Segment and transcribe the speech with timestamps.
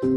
[0.00, 0.14] Comment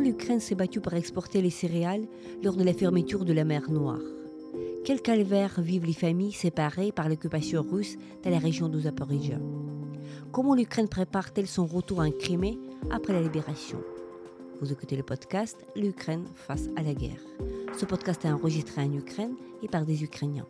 [0.00, 2.06] l'Ukraine s'est battue pour exporter les céréales
[2.42, 4.02] lors de la fermeture de la mer Noire?
[4.84, 9.38] Quel calvaire vivent les familles séparées par l'occupation russe dans la région de Zaporizhia
[10.30, 12.58] Comment l'Ukraine prépare-t-elle son retour en Crimée
[12.90, 13.80] après la libération?
[14.60, 17.22] Vous écoutez le podcast L'Ukraine face à la guerre.
[17.78, 20.48] Ce podcast est enregistré en Ukraine et par des Ukrainiens.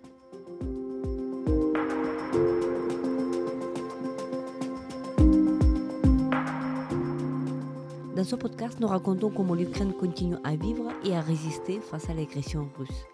[8.24, 12.14] Dans ce podcast, nous racontons comment l'Ukraine continue à vivre et à résister face à
[12.14, 13.04] l'agression russe.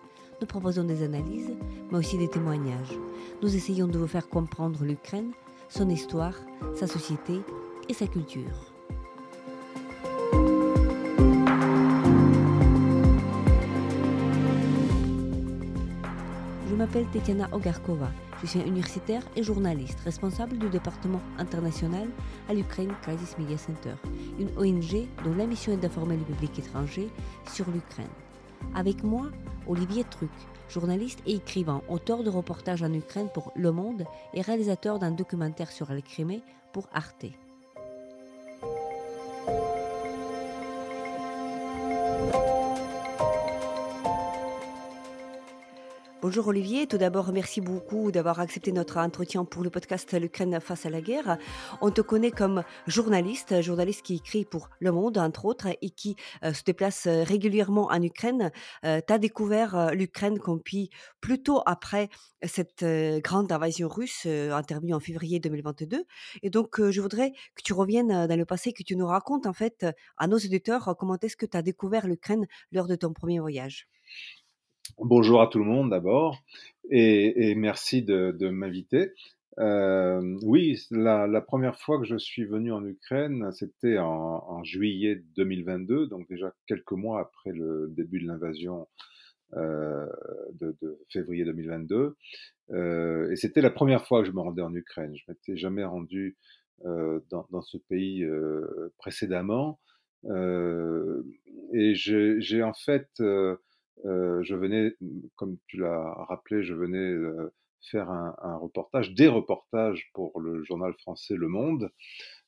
[0.40, 1.50] Nous proposons des analyses,
[1.90, 2.96] mais aussi des témoignages.
[3.42, 5.32] Nous essayons de vous faire comprendre l'Ukraine,
[5.68, 6.34] son histoire,
[6.76, 7.40] sa société
[7.88, 8.72] et sa culture.
[16.68, 18.12] Je m'appelle Tetiana Ogarkova.
[18.42, 22.08] Je suis universitaire et journaliste, responsable du département international
[22.48, 23.94] à l'Ukraine Crisis Media Center,
[24.40, 27.08] une ONG dont la mission est d'informer le public étranger
[27.52, 28.08] sur l'Ukraine.
[28.74, 29.26] Avec moi,
[29.66, 30.30] Olivier Truc,
[30.68, 35.70] journaliste et écrivain, auteur de reportages en Ukraine pour Le Monde et réalisateur d'un documentaire
[35.70, 37.26] sur la Crimée pour Arte.
[46.22, 50.84] Bonjour Olivier, tout d'abord merci beaucoup d'avoir accepté notre entretien pour le podcast L'Ukraine face
[50.84, 51.38] à la guerre.
[51.80, 56.16] On te connaît comme journaliste, journaliste qui écrit pour Le Monde entre autres et qui
[56.44, 58.52] euh, se déplace euh, régulièrement en Ukraine.
[58.84, 60.90] Euh, tu as découvert l'Ukraine compris
[61.22, 62.10] plutôt après
[62.42, 62.84] cette
[63.22, 66.04] grande invasion russe intervenue en février 2022.
[66.42, 69.54] Et donc je voudrais que tu reviennes dans le passé, que tu nous racontes en
[69.54, 69.86] fait
[70.18, 73.88] à nos auditeurs comment est-ce que tu as découvert l'Ukraine lors de ton premier voyage?
[74.98, 76.42] Bonjour à tout le monde d'abord
[76.90, 79.12] et, merci de, m'inviter.
[79.58, 86.06] Euh, oui, la, première fois que je suis venu en Ukraine, c'était en, juillet 2022,
[86.08, 88.88] donc déjà quelques mois après le début de l'invasion
[89.56, 90.06] euh,
[90.52, 92.16] de, février 2022.
[92.70, 95.14] Euh, et c'était la première fois que je me rendais en Ukraine.
[95.14, 96.36] Je m'étais jamais rendu
[96.84, 98.26] dans, dans, ce pays
[98.98, 99.78] précédemment.
[100.24, 103.22] et j'ai en fait
[104.04, 104.94] euh, je venais,
[105.36, 107.52] comme tu l'as rappelé, je venais euh,
[107.82, 111.90] faire un, un, reportage, des reportages pour le journal français Le Monde.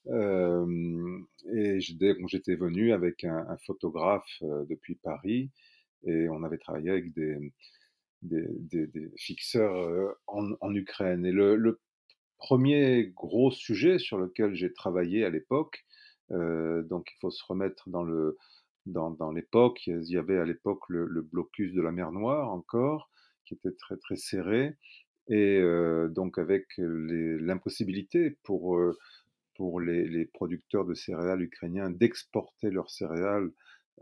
[0.09, 1.19] Euh,
[1.55, 5.51] et j'étais venu avec un, un photographe depuis Paris
[6.05, 7.37] et on avait travaillé avec des,
[8.23, 11.25] des, des, des fixeurs en, en, Ukraine.
[11.25, 11.81] Et le, le,
[12.39, 15.85] premier gros sujet sur lequel j'ai travaillé à l'époque,
[16.29, 18.37] donc il faut se remettre dans le,
[18.87, 19.87] dans, l'époque.
[19.87, 23.11] Il y avait à l'époque le, blocus de la mer Noire encore,
[23.45, 24.77] qui était très très serré,
[25.29, 28.99] et euh, donc avec l'impossibilité pour, euh,
[29.55, 33.51] pour les, producteurs de céréales ukrainiens d'exporter leurs céréales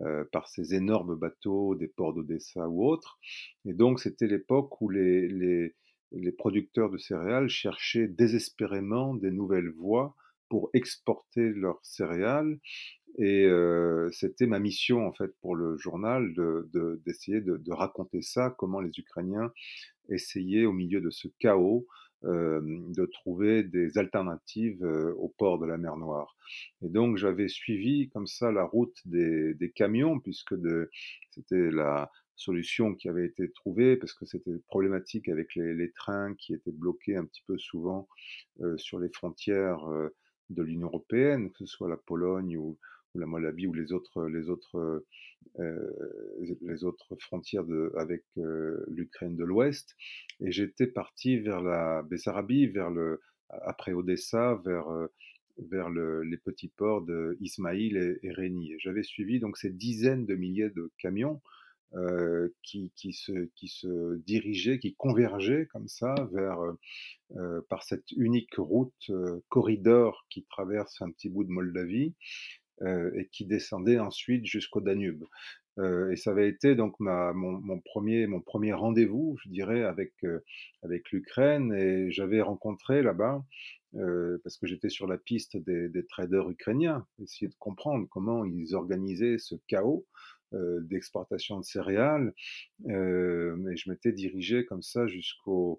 [0.00, 3.18] euh, par ces énormes bateaux des ports d'Odessa ou autres.
[3.66, 5.74] Et donc c'était l'époque où les, les,
[6.12, 10.14] les producteurs de céréales cherchaient désespérément des nouvelles voies
[10.48, 12.58] pour exporter leurs céréales
[13.18, 13.48] et
[14.12, 16.32] c'était ma mission en fait pour le journal
[17.04, 19.52] d'essayer de, de, de, raconter ça, comment les Ukrainiens
[20.08, 21.86] essayaient au milieu de ce chaos
[22.22, 24.84] de trouver des alternatives
[25.16, 26.36] au port de la mer Noire.
[26.82, 30.54] Et donc j'avais suivi comme ça la route des, des camions puisque
[31.30, 36.34] c'était la solution qui avait été trouvée parce que c'était problématique avec les, les, trains
[36.34, 38.08] qui étaient bloqués un petit peu souvent
[38.76, 39.80] sur les frontières
[40.50, 42.78] de l'Union européenne, que ce soit la Pologne ou,
[43.14, 45.04] ou la Moldavie ou les autres, les autres,
[45.58, 45.90] euh,
[46.62, 49.96] les autres frontières de, avec euh, l'Ukraine de l'Ouest.
[50.40, 55.08] Et j'étais parti vers la Bessarabie, vers le, après Odessa, vers, euh,
[55.58, 58.76] vers le, les petits ports de Ismaïl et, et.
[58.78, 61.40] J'avais suivi donc ces dizaines de milliers de camions
[61.94, 66.60] euh, qui, qui, se, qui se dirigeaient, qui convergeaient comme ça vers,
[67.36, 72.59] euh, par cette unique route, euh, corridor qui traverse un petit bout de Moldavie, euh,
[72.82, 75.26] et qui descendait ensuite jusqu'au Danube.
[75.78, 78.26] Euh, et ça avait été donc mon, premier,
[78.72, 80.40] rendez-vous, je dirais, avec, euh,
[81.12, 81.72] l'Ukraine.
[81.72, 83.44] Et j'avais rencontré là-bas,
[83.92, 89.38] parce que j'étais sur la piste des, traders ukrainiens, essayer de comprendre comment ils organisaient
[89.38, 90.06] ce chaos
[90.52, 92.34] d'exportation de céréales.
[92.86, 95.76] et je m'étais dirigé comme ça jusqu'à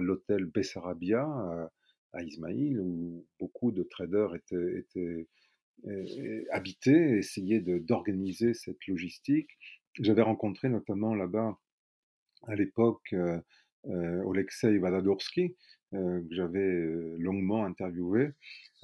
[0.00, 1.26] l'hôtel Bessarabia
[2.12, 5.26] à Ismaïl, où beaucoup de traders étaient
[6.50, 9.50] habiter, essayer d'organiser cette logistique.
[10.00, 11.58] J'avais rencontré notamment là-bas,
[12.46, 13.38] à l'époque, euh,
[13.88, 15.56] heu, Oleksiy Vadadursky,
[15.94, 18.30] heu, que j'avais, longuement interviewé,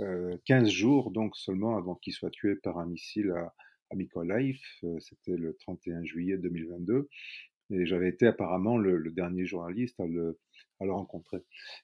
[0.01, 3.55] heu, 15 jours donc seulement avant qu'il soit tué par un missile à
[3.93, 7.09] à Mykolaïv, heu, c'était le 31 juillet 2022
[7.71, 10.39] et j'avais été apparemment le le dernier journaliste à le
[10.81, 11.39] à le rencontrer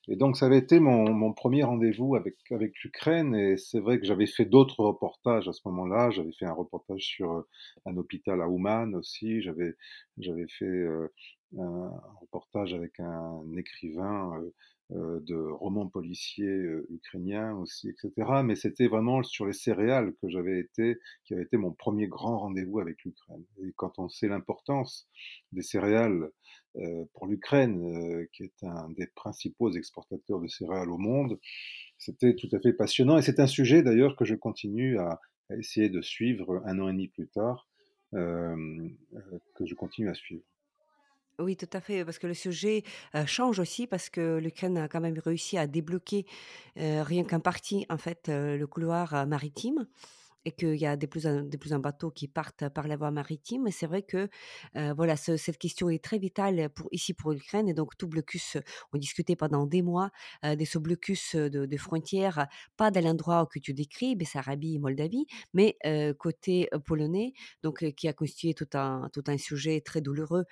[0.09, 3.99] et donc ça avait été mon mon 1er rendez-vous avec avec l'Ukraine et c'est vrai
[4.00, 6.11] que j'avais fait d'autres reportages à ce moment-là.
[6.11, 7.47] J'avais fait un reportage sur, heu,
[7.87, 9.41] un hôpital à Ouman aussi.
[9.43, 9.75] J'avais
[10.19, 11.12] j'avais fait, heu,
[11.59, 11.91] un
[12.21, 14.55] reportage avec un écrivain, heu,
[14.91, 18.43] de romans policiers, heu, ukrainien aussi et cetera.
[18.44, 22.38] Mais c'était vraiment sur les céréales que j'avais été qui avait été mon 1er grand
[22.38, 25.09] rendez-vous avec l'Ukraine et quand on sait l'importance
[25.53, 26.31] des céréales,
[26.77, 31.39] heu, pour l'Ukraine, qui est un des principaux exportateurs de céréales au monde,
[31.99, 35.21] c'était tout à fait passionnant et c'est un sujet d'ailleurs que je continue à
[35.59, 37.69] essayer de suivre 1 an et demi plus tard,
[38.12, 40.44] que je continue à suivre.
[41.38, 42.83] Oui, tout à fait, parce que le sujet,
[43.27, 46.25] change aussi parce que l'Ukraine a quand même réussi à débloquer,
[46.77, 49.87] rien qu'en partie en fait, le couloir, maritime
[50.46, 52.96] et qu'il y a de plus en de plus en bateaux qui partent par la
[52.96, 54.28] voie maritime c'est vrai que,
[54.76, 58.08] heu, voilà, ce cette question est très vitale pour ici pour l'Ukraine et donc tout
[58.08, 58.56] blocus,
[58.93, 60.10] on discutait pendant des mois,
[60.44, 62.46] heu, de ce blocus, de de frontières,
[62.76, 65.76] pas dans l'endroit que tu décris, Bessarabie, Moldavie, mais
[66.19, 67.32] côté, polonais,
[67.62, 70.44] donc qui a constitué tout un tout un sujet très douloureux,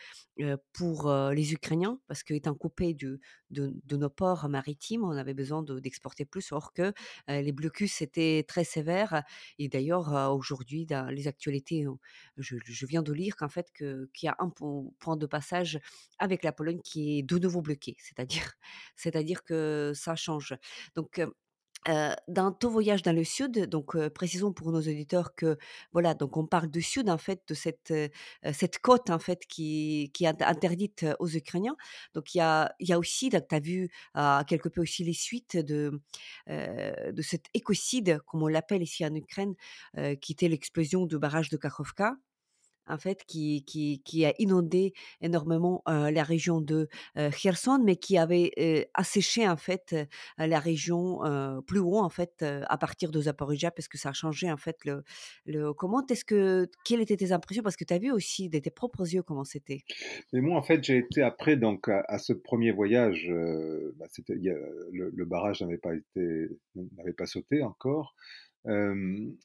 [0.72, 3.18] pour, les Ukrainiens parce qu'étant coupés du
[3.50, 6.92] de de nos ports maritimes, on avait besoin de d'exporter plus or que,
[7.28, 9.22] les blocus étaient très sévères
[9.58, 11.84] et d'ailleurs, heu, aujourd'hui dans les actualités,
[12.36, 15.78] je viens de lire qu'en fait qu'il y a un po point de passage
[16.18, 17.96] avec la Pologne qui est de nouveau bloqué.
[17.98, 18.52] C'est-à-dire
[18.96, 20.54] c'est-à-dire que ça change.
[20.94, 21.20] Donc
[22.28, 25.58] dans ton voyage dans le sud, donc précisons pour nos auditeurs que
[25.92, 27.92] voilà, donc on parle du sud en fait de cette,
[28.52, 31.76] cette côte en fait qui qui est int interdite aux Ukrainiens.
[32.14, 35.04] Donc il y a il y a aussi tu as vu, heu, quelque peu aussi
[35.04, 36.00] les suites de,
[36.48, 39.54] de cet écocide comme on l'appelle ici en Ukraine,
[40.20, 42.16] qui était l'explosion du barrage de Kakhovka,
[42.86, 46.88] en fait qui a inondé énormément, la région de,
[47.18, 49.94] heu, Kherson, mais qui avait, asséché en fait,
[50.38, 51.20] la région,
[51.66, 54.84] plus haut en fait, à partir de Zaporijia parce que ça a changé en fait
[54.84, 55.02] le
[55.46, 57.62] le comment est-ce que quelles étaient tes impressions?
[57.62, 59.84] Parce que tu as vu aussi de tes propres yeux comment c'était.
[60.32, 63.30] Et moi en fait, j'ai été après donc à ce 1er voyage,
[63.96, 64.06] bah,
[64.92, 66.48] le barrage n'avait pas été
[66.96, 68.14] n'avait pas sauté encore.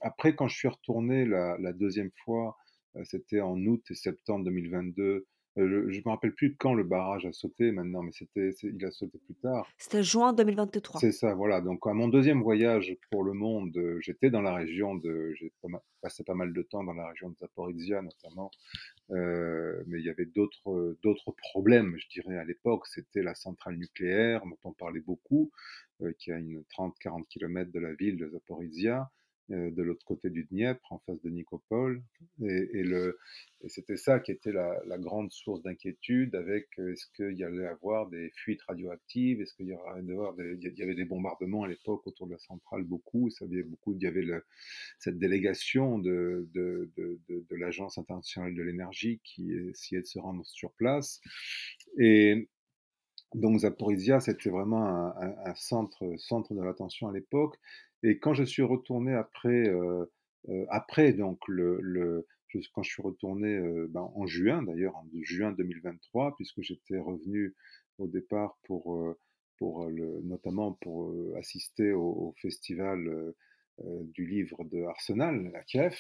[0.02, 2.58] Après quand je suis retourné la 2e fois,
[3.04, 7.32] c'était en août et septembre 2022, heu, je me rappelle plus quand le barrage a
[7.32, 9.68] sauté maintenant, mais c'était il a sauté plus tard.
[9.78, 11.02] C'était juin 2023.
[11.02, 14.54] C'est ça, voilà, donc à mon 2e voyage pour le monde, heu, j'étais dans la
[14.56, 15.52] région de j'ai
[16.02, 18.52] passé pas mal de temps dans la région de Zaporijia notamment,
[19.10, 22.88] mais il y avait d'autres, d'autres problèmes, je dirais à l'époque.
[22.88, 25.52] C'était la centrale nucléaire dont on parlait beaucoup,
[26.18, 29.06] qui est à une 30-40 kilomètres de la ville de Zaporijia, heu,
[29.50, 32.02] de l'autre côté du Dniepr, en face de Nikopol.
[32.42, 32.84] Et
[33.68, 38.08] c'était ça qui était la grande source d'inquiétude avec, heu, est-ce qu'il y allait avoir
[38.08, 39.42] des fuites radioactives?
[39.42, 43.46] Est-ce qu'il y y avait des bombardements à l'époque autour de la centrale, beaucoup, ça
[43.46, 44.26] avait beaucoup il y avait
[44.98, 46.48] cette délégation de
[47.52, 51.20] l'Agence internationale de l'énergie qui essayait de se rendre sur place.
[51.98, 52.50] Et
[53.36, 57.58] donc Zaporijia, c'était vraiment un centre de l'attention à l'époque
[58.04, 60.12] et quand je suis retourné après, heu
[60.50, 62.26] heu, après donc le le
[62.74, 67.56] quand je suis retourné, heu, ben, en juin d'ailleurs, en juin 2023 puisque j'étais revenu
[68.00, 69.16] au départ pour,
[69.60, 73.34] pour, le notamment pour, assister au au festival,
[74.16, 75.96] du livre de Arsenal à Kiev,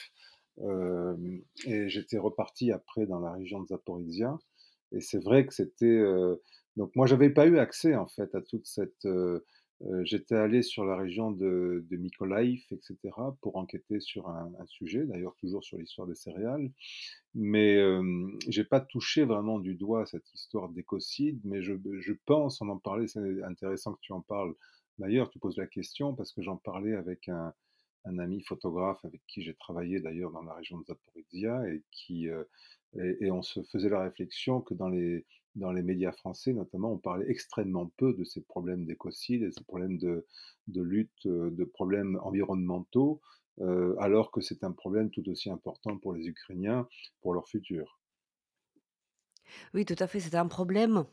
[0.60, 4.38] hem et j'étais reparti après dans la région de Zaporijia
[4.92, 6.42] et c'est vrai que c'était, heu
[6.78, 9.46] donc moi j'avais pas eu accès en fait à toute cette, heu
[10.04, 14.66] j'étais allé sur la région de de Mykolaïv et cetera pour enquêter sur un un
[14.68, 16.72] sujet, d'ailleurs toujours sur l'histoire des céréales,
[17.36, 22.62] mais hem, j'ai pas touché vraiment du doigt cette histoire d'écocide, mais je je pense,
[22.62, 24.54] on en parlait, c'est intéressant que tu en parles.
[25.00, 27.54] D'ailleurs, tu poses la question parce que j'en parlais avec un
[28.06, 32.28] un ami photographe avec qui j'ai travaillé d'ailleurs dans la région de Zaporijia et qui,
[32.28, 35.26] et et on se faisait la réflexion que dans les
[35.60, 39.64] dans les médias français notamment, on parlait extrêmement peu de ces problèmes d'écocide et ces
[39.64, 40.26] problèmes de
[40.68, 43.22] de lutte, heu, de problèmes environnementaux,
[43.62, 46.88] heu, alors que c'est un problème tout aussi important pour les Ukrainiens,
[47.22, 48.00] pour leur futur.
[49.74, 51.06] Oui, tout à fait, c'était un problème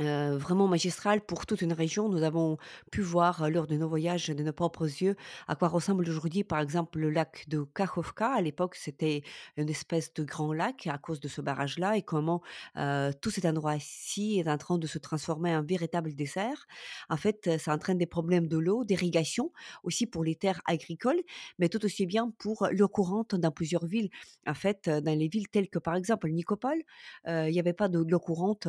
[0.00, 2.08] Heu, vraiment magistral pour toute une région.
[2.08, 2.56] Nous avons
[2.90, 5.16] pu voir, heu, lors de nos voyages de nos propres yeux,
[5.48, 8.32] à quoi ressemble aujourd'hui, par exemple, le lac de Kakhovka.
[8.32, 9.22] À l'époque, c'était
[9.58, 12.40] une espèce de grand lac à cause de ce barrage-là et comment,
[12.78, 16.66] heu, tout cet endroit-ci est en train de se transformer en véritable désert.
[17.10, 21.20] En fait, ça entraîne des problèmes de l'eau, d'irrigation, aussi pour les terres agricoles,
[21.58, 24.08] mais tout aussi bien pour l'eau courante dans plusieurs villes.
[24.46, 26.82] En fait, dans les villes telles que, par exemple, Nicopole,
[27.26, 28.68] il y avait pas de l'eau courante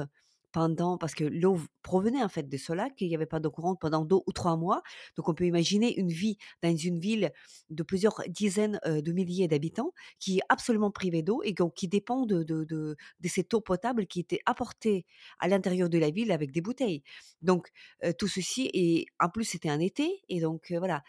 [0.53, 3.51] pendant parce que l'eau provenait en fait de ce lac il y avait pas d'eau
[3.51, 4.81] courante pendant 2 ou 3 mois.
[5.17, 7.31] Donc on peut imaginer une vie dans une ville
[7.69, 12.43] de plusieurs dizaines, de milliers d'habitants qui est absolument privée d'eau et qui dépend de
[12.43, 15.05] de de de cette eau potable qui était apportée
[15.39, 17.03] à l'intérieur de la ville avec des bouteilles.
[17.41, 17.69] Donc
[18.17, 21.03] tout ceci et en plus c'était un été et donc voilà,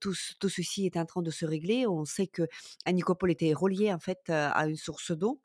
[0.00, 1.86] tout tout ceci est en train de se régler.
[1.86, 2.28] On sait
[2.92, 5.40] Nicopole était relié en fait, à une source d'eau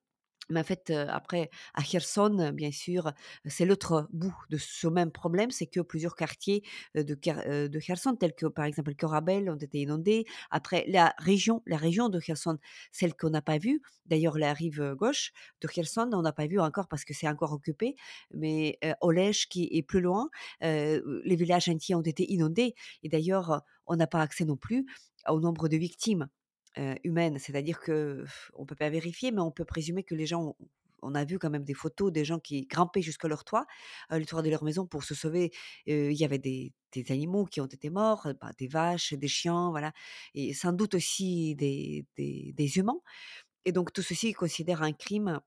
[0.49, 3.11] mais en fait, après à Kherson, euh, bien sûr,
[3.45, 6.63] c'est l'autre bout de ce même problème, c'est que plusieurs quartiers,
[6.95, 7.01] de
[7.67, 10.25] de Kherson, tels que par exemple Korabel, ont été inondés.
[10.51, 12.57] Après la région la région de Kherson,
[12.91, 16.59] celle qu'on n'a pas vue, d'ailleurs la rive, gauche de Kherson, on n'a pas vu
[16.59, 17.95] encore parce que c'est encore occupé,
[18.33, 20.29] mais heu, Olech qui est plus loin,
[20.61, 24.85] les villages entiers ont été inondés et d'ailleurs, on n'a pas accès non plus
[25.27, 26.27] au nombre de victimes
[26.77, 27.39] heu, humaine.
[27.39, 30.55] C'est-à-dire que on peut pas vérifier, mais on peut présumer que les gens
[31.01, 33.65] on a vu quand même des photos des gens qui grimpaient jusqu'à leur toit,
[34.09, 35.51] le toit de leur maison pour se sauver.
[35.87, 36.73] Heu, il y avait des
[37.09, 39.93] animaux qui ont été morts, heu, bah, des vaches, des chiens, voilà
[40.33, 42.99] et sans doute aussi des des des humains
[43.65, 45.39] et donc tout ceci considère un crime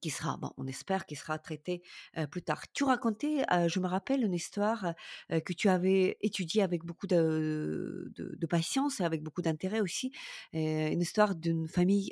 [0.00, 1.82] qui sera bon, on espère qu'il sera traité,
[2.30, 2.62] plus tard.
[2.72, 4.94] Tu racontais, je me rappelle une histoire,
[5.30, 10.12] que tu avais étudiée avec beaucoup de de de patience et avec beaucoup d'intérêt aussi,
[10.52, 12.10] une histoire d'une famille,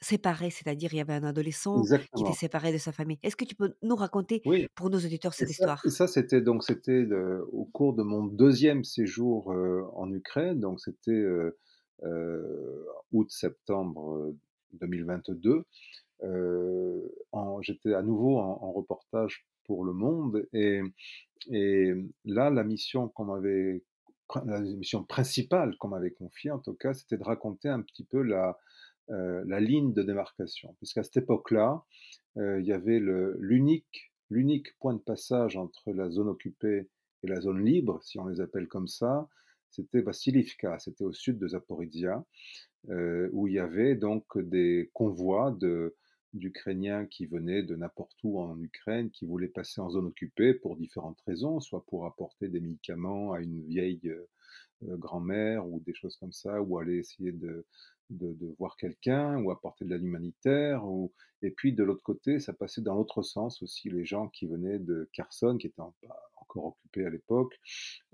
[0.00, 3.18] séparée, c'est-à-dire il y avait un adolescent qui était séparé de sa famille.
[3.22, 5.50] Est-ce que tu peux nous raconter Oui pour nos auditeurs et cette
[5.84, 5.90] et histoire?
[5.90, 7.06] ça c'était donc c'était
[7.52, 9.48] au cours de mon deuxième séjour,
[9.94, 11.24] en Ukraine, donc c'était,
[13.12, 14.36] août-septembre, heu,
[14.74, 15.64] 2022.
[17.62, 20.80] J'étais à nouveau en reportage pour Le Monde et
[22.24, 23.12] là, la mission
[25.08, 28.58] principale qu'on m'avait confiée en tout cas, c'était de raconter un petit peu la,
[29.60, 30.74] ligne de démarcation.
[30.78, 31.84] Puisqu'à cette époque-là,
[32.36, 36.88] il y avait l'unique point de passage entre la zone occupée
[37.22, 39.28] et la zone libre, si on les appelle comme ça,
[39.70, 42.24] c'était Vassilivka, c'était au sud de Zaporizhia
[42.88, 45.96] où il y avait donc des convois de
[46.36, 50.76] d'Ukrainiens qui venaient de n'importe où en Ukraine, qui voulaient passer en zone occupée pour
[50.76, 54.28] différentes raisons, soit pour apporter des médicaments à une vieille euh,
[54.84, 57.64] euh, grand-mère ou des choses comme ça, ou aller essayer de,
[58.10, 60.84] de, voir quelqu'un, ou apporter de l'aide humanitaire.
[60.84, 61.12] Ou...
[61.42, 64.78] Et puis de l'autre côté, ça passait dans l'autre sens aussi, les gens qui venaient
[64.78, 65.94] de Kherson, qui étaient en,
[66.36, 67.58] encore occupés à l'époque,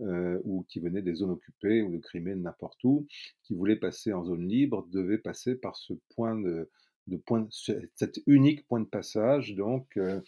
[0.00, 3.06] euh, ou qui venaient des zones occupées ou de Crimée, n'importe où,
[3.42, 6.70] qui voulaient passer en zone libre, devaient passer par ce point de,
[7.08, 10.20] de point, cet unique point de passage, donc euh,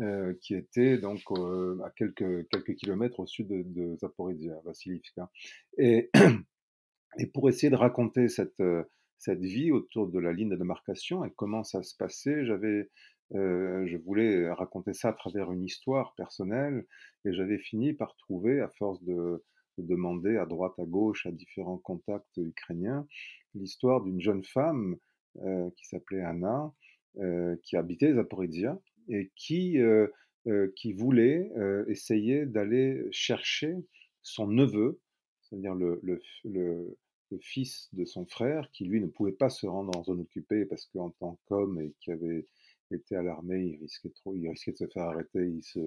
[0.00, 5.30] euh, qui était donc euh, à quelques quelques kilomètres au sud de, de Zaporizhia, Vassilivka.
[5.78, 6.10] Et,
[7.18, 8.84] et pour essayer de raconter cette euh,
[9.18, 12.90] cette vie autour de la ligne de démarcation et comment ça se passait, j'avais
[13.34, 16.86] euh, je voulais raconter ça à travers une histoire personnelle
[17.24, 19.44] et j'avais fini par trouver, à force de,
[19.78, 23.06] de demander à droite, à gauche, à différents contacts ukrainiens,
[23.54, 24.96] l'histoire d'une jeune femme
[25.36, 26.72] qui s'appelait Anna,
[27.18, 30.06] euh, qui habitait Zaporizhia et qui, euh,
[30.46, 33.74] euh, qui voulait euh, essayer d'aller chercher
[34.22, 35.00] son neveu,
[35.42, 36.96] c'est-à-dire le, le, le,
[37.40, 40.86] fils de son frère, qui lui ne pouvait pas se rendre en zone occupée parce
[40.86, 42.46] qu'en tant qu'homme et qui avait
[42.92, 45.80] été à l'armée, il risquait trop, il risquait de se faire arrêter il se,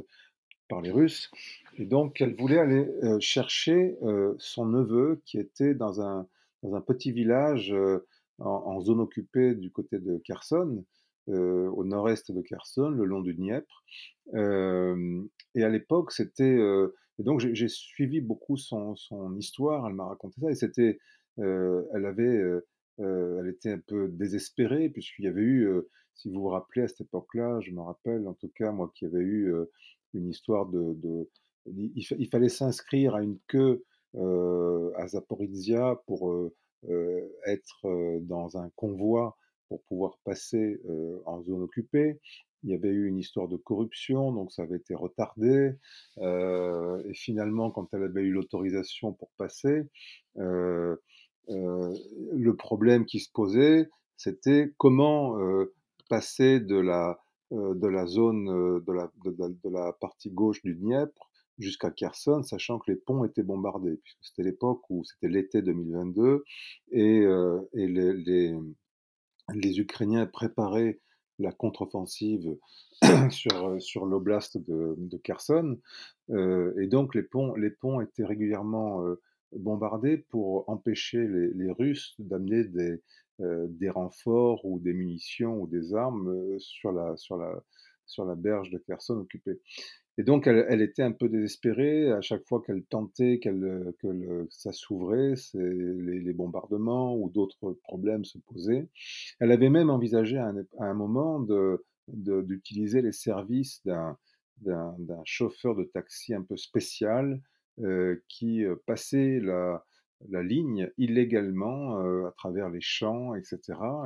[0.70, 1.32] par les Russes.
[1.78, 6.28] Et donc, elle voulait aller euh, chercher euh, son neveu qui était dans un,
[6.64, 8.06] dans un petit village euh,
[8.40, 10.84] en, zone occupée du côté de Kherson,
[11.30, 13.84] euh, au nord-est de Kherson, le long du Dniepr.
[14.34, 15.24] Euh,
[15.56, 16.44] et à l'époque, c'était.
[16.44, 19.88] Euh, et donc, j'ai suivi beaucoup son, son histoire.
[19.88, 20.52] Elle m'a raconté ça.
[20.52, 21.00] Et c'était.
[21.38, 22.42] elle avait.
[23.00, 25.68] elle était un peu désespérée, puisqu'il y avait eu,
[26.16, 29.06] si vous vous rappelez à cette époque-là, je me rappelle en tout cas, moi qui
[29.06, 29.54] avais eu
[30.14, 31.30] une histoire de,
[31.66, 33.84] il, fallait s'inscrire à une queue
[34.16, 36.52] à Zaporizhia pour
[37.46, 39.38] être dans un convoi
[39.70, 40.82] pour pouvoir passer
[41.26, 42.20] en zone occupée.
[42.64, 45.74] Il y avait eu une histoire de corruption, donc ça avait été retardé.
[46.18, 49.84] et finalement, quand elle avait eu l'autorisation pour passer,
[50.36, 50.96] le
[52.58, 55.38] problème qui se posait, c'était comment
[56.10, 57.20] passer de la
[57.54, 61.30] euh, de la zone euh, de la, de, la partie gauche du Dniepr
[61.60, 66.44] jusqu'à Kherson, sachant que les ponts étaient bombardés, puisque c'était l'époque où c'était l'été 2022
[66.92, 68.56] et, euh, et les, les,
[69.54, 71.00] les, Ukrainiens préparaient
[71.40, 72.58] la contre-offensive
[73.30, 75.80] sur, sur l'oblast de, de, Kherson.
[76.30, 81.72] Euh, et donc les ponts, les ponts étaient régulièrement euh, bombardés pour empêcher les, les
[81.72, 83.02] Russes d'amener des,
[83.42, 87.64] euh, des renforts ou des munitions ou des armes euh, sur, la, sur, la,
[88.06, 89.60] sur la berge de Kherson occupée.
[90.18, 94.08] Et donc, elle, elle, était un peu désespérée à chaque fois qu'elle tentait qu'elle, que
[94.08, 98.88] le, ça s'ouvrait, les, les, bombardements ou d'autres problèmes se posaient.
[99.40, 104.18] Elle avait même envisagé à un, à un moment de, d'utiliser les services d'un,
[105.26, 107.42] chauffeur de taxi un peu spécial
[107.80, 109.84] euh, qui passait la,
[110.30, 113.60] la ligne illégalement euh, à travers les champs, etc.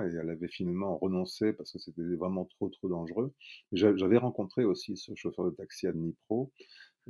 [0.04, 3.34] Et elle avait finalement renoncé parce que c'était vraiment trop, trop dangereux.
[3.72, 6.52] J'avais rencontré aussi ce chauffeur de taxi à Dnipro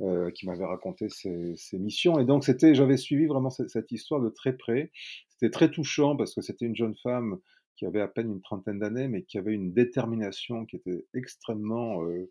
[0.00, 2.20] euh, qui m'avait raconté ses, ses, missions.
[2.20, 4.92] Et donc, c'était, j'avais suivi vraiment cette, cette, histoire de très près.
[5.28, 7.38] C'était très touchant parce que c'était une jeune femme
[7.78, 12.04] qui avait à peine une trentaine d'années, mais qui avait une détermination qui était extrêmement
[12.04, 12.30] euh,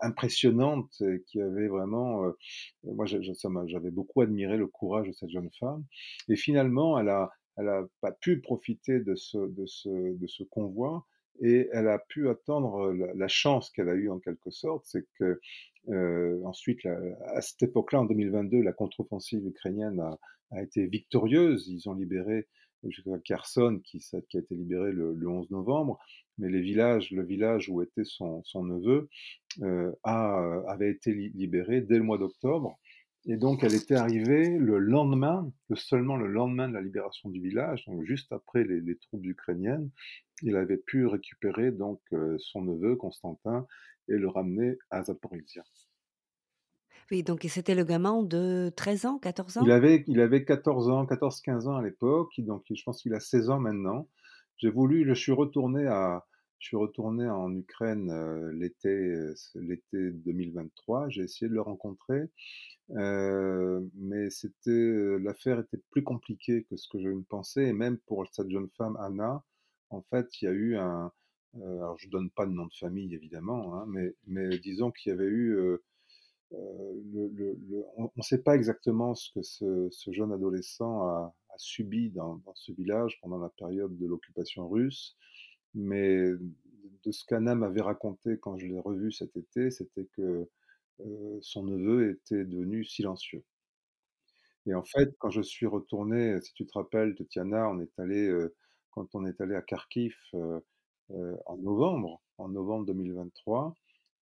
[0.00, 2.32] impressionnante, qui avait vraiment, euh,
[2.84, 5.84] moi j'avais beaucoup admiré le courage de cette jeune femme.
[6.28, 10.42] Et finalement, elle a, elle a pas pu profiter de ce, de ce, de ce
[10.42, 11.06] convoi
[11.40, 15.40] et elle a pu attendre la, chance qu'elle a eue en quelque sorte, c'est que
[15.88, 20.18] euh, ensuite, à cette époque-là, en 2022, la contre-offensive ukrainienne a,
[20.52, 21.68] a, été victorieuse.
[21.68, 22.46] Ils ont libéré
[23.24, 25.98] Kherson, qui, qui, a été libéré le, le, 11 novembre,
[26.38, 29.08] mais le village où était son, neveu
[29.62, 32.78] euh, a, avait été libéré dès le mois d'octobre.
[33.24, 37.40] Et donc, elle était arrivée le lendemain, le, seulement le lendemain de la libération du
[37.40, 39.90] village, donc juste après les, les troupes ukrainiennes.
[40.42, 43.66] Il avait pu récupérer donc euh, son neveu Constantin
[44.08, 45.62] et le ramener à Zaporizhia.
[47.12, 49.62] Oui, donc c'était le gamin de 13 ans, 14 ans?
[49.66, 53.20] il avait, il avait 14 ans, 14-15 ans à l'époque, donc je pense qu'il a
[53.20, 54.08] 16 ans maintenant.
[54.56, 56.24] J'ai voulu, je suis retourné à,
[56.58, 61.10] je suis retourné en Ukraine euh, l'été, euh, l'été 2023.
[61.10, 62.30] J'ai essayé de le rencontrer,
[62.92, 67.98] euh, mais c'était, l'affaire était plus compliquée que ce que je ne pensais, et même
[68.06, 69.44] pour cette jeune femme Anna,
[69.90, 71.12] en fait, il y a eu un,
[71.62, 75.12] alors je donne pas de nom de famille évidemment, hein, mais, mais disons qu'il y
[75.12, 75.78] avait eu
[76.52, 82.72] le, on ne sait pas exactement ce que ce, jeune adolescent a, subi dans, ce
[82.72, 85.16] village pendant la période de l'occupation russe,
[85.74, 86.18] mais
[87.04, 90.48] de ce qu'Anna m'avait raconté quand je l'ai revu cet été, c'était que
[91.00, 93.44] euh, son neveu était devenu silencieux.
[94.66, 98.28] Et en fait, quand je suis retourné, si tu te rappelles, Tatiana, on est allé,
[98.28, 98.54] euh,
[98.90, 100.60] quand on est allé à Kharkiv euh,
[101.46, 103.74] en novembre, en novembre 2023,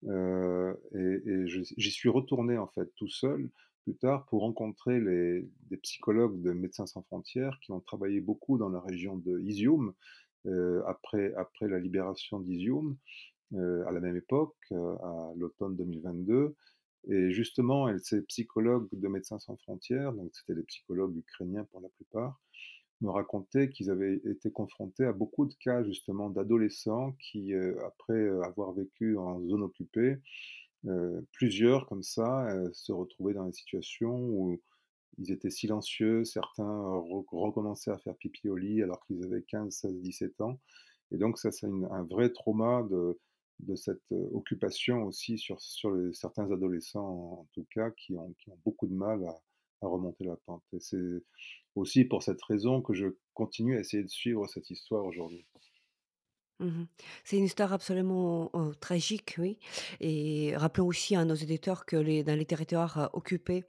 [0.04, 3.48] et, j'y suis retourné en fait tout seul
[3.84, 8.58] plus tard pour rencontrer les, des psychologues de Médecins sans frontières qui ont travaillé beaucoup
[8.58, 9.92] dans la région de Izium
[10.86, 12.96] après, après la libération d'Izium
[13.54, 16.54] à la même époque, à l'automne 2022.
[17.08, 21.88] Et justement, ces psychologues de Médecins sans frontières, donc c'était des psychologues ukrainiens pour la
[21.88, 22.38] plupart,
[23.00, 28.14] me racontaient qu'ils avaient été confrontés à beaucoup de cas justement d'adolescents qui, euh, après
[28.14, 30.18] euh, avoir vécu en zone occupée,
[30.86, 34.60] euh, plusieurs comme ça, se retrouvaient dans des situations où
[35.18, 39.72] ils étaient silencieux, certains re recommençaient à faire pipi au lit alors qu'ils avaient 15,
[39.74, 40.58] 16, 17 ans.
[41.12, 43.18] Et donc ça, c'est un vrai trauma de,
[43.60, 48.58] de cette occupation aussi sur, sur certains adolescents en tout cas qui ont, qui ont
[48.64, 49.40] beaucoup de mal à,
[49.83, 50.64] à remonter la pente.
[50.73, 51.25] Et c'est
[51.75, 55.47] aussi pour cette raison que je continue à essayer de suivre cette histoire aujourd'hui.
[56.61, 56.85] Mmh
[57.25, 59.59] C'est une histoire absolument euh, tragique, oui.
[60.01, 63.64] Et rappelons aussi à nos éditeurs que dans les territoires euh, occupés,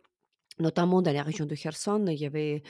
[0.60, 2.62] Notamment dans la région de Kherson, il y avait,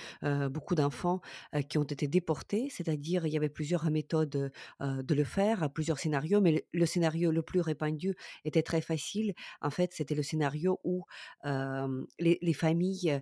[0.52, 1.20] beaucoup d'enfants,
[1.68, 6.42] qui ont été déportés, c'est-à-dire il y avait plusieurs méthodes, de le faire, plusieurs scénarios,
[6.42, 8.16] mais le scénario le plus répandu
[8.46, 9.34] était très facile.
[9.62, 11.04] En fait, c'était le scénario où,
[11.44, 13.22] les les familles,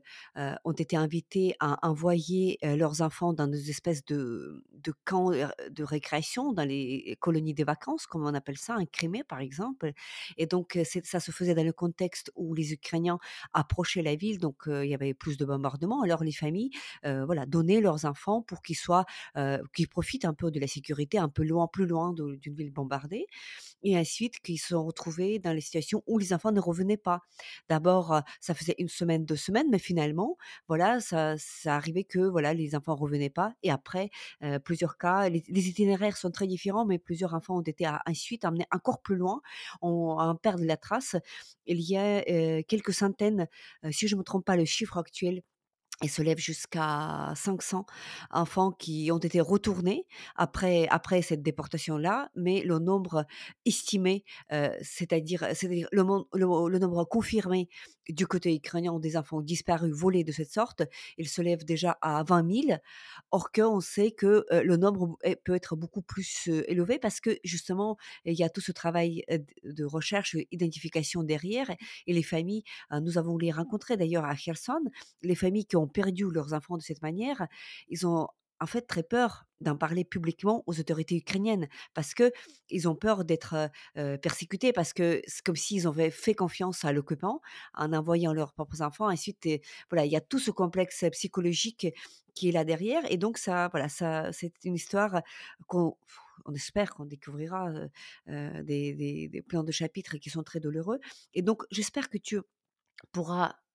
[0.65, 6.53] ont été invitées à envoyer, leurs enfants dans des espèces de de camps, de récréation,
[6.53, 9.93] dans les colonies de vacances, comme on appelle ça, en Crimée, par exemple
[10.37, 13.19] et donc, ça se faisait dans le contexte où les Ukrainiens
[13.53, 16.01] approchaient la ville, euh, il y avait plus de bombardements.
[16.01, 16.71] Alors les familles,
[17.03, 19.05] voilà, donnaient leurs enfants pour qu'ils soient,
[19.73, 23.27] qu'ils profitent un peu de la sécurité, un peu loin, plus loin d'une ville bombardée.
[23.83, 27.21] Et ensuite qu'ils se sont retrouvés dans les situations où les enfants ne revenaient pas.
[27.69, 30.37] D'abord, ça faisait 1 semaine, 2 semaines, mais finalement,
[30.67, 34.09] voilà, ça ça arrivait que, voilà, les enfants revenaient pas et après,
[34.63, 39.01] plusieurs cas les itinéraires sont très différents, mais plusieurs enfants ont été ensuite emmenés encore
[39.01, 39.41] plus loin,
[39.81, 41.15] en perdre la trace.
[41.65, 42.21] Il y a,
[42.63, 43.47] quelques centaines,
[43.91, 45.41] si je me trompe pas, le chiffre actuel
[46.01, 47.85] il se lève jusqu'à 500
[48.31, 50.87] enfants qui ont été retournés après
[51.21, 53.25] cette déportation-là, mais le nombre
[53.65, 55.45] estimé, heu, c'est-à-dire
[55.91, 57.69] le nombre confirmé
[58.09, 60.83] du côté ukrainien des enfants disparus, volés de cette sorte,
[61.17, 62.79] il se lève déjà à 20 000.
[63.31, 67.97] Or qu'on sait que, le nombre est peut être beaucoup plus, élevé parce que justement,
[68.25, 69.23] il y a tout ce travail,
[69.63, 71.69] de recherche, identification derrière
[72.07, 72.63] et les familles,
[73.01, 74.81] nous avons les rencontrées d'ailleurs à Kherson,
[75.21, 77.47] les familles qui ont perdu leurs enfants de cette manière,
[77.89, 78.27] ils ont
[78.59, 82.31] en fait très peur d'en parler publiquement aux autorités ukrainiennes parce que
[82.69, 83.69] ils ont peur d'être,
[84.21, 87.41] persécutés parce que c'est comme s'ils avaient fait confiance à l'occupant
[87.73, 89.11] en envoyant leurs propres enfants.
[89.11, 89.47] Ensuite
[89.89, 91.87] voilà, il y a tout ce complexe psychologique
[92.35, 95.21] qui est là derrière et donc ça voilà, ça c'est une histoire
[95.67, 95.97] qu'on
[96.45, 97.69] on espère qu'on découvrira,
[98.27, 100.99] des plans de chapitres qui sont très douloureux
[101.33, 102.39] et donc j'espère que tu
[103.11, 103.68] pourras, mmh,